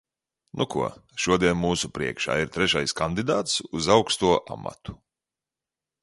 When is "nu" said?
0.59-0.65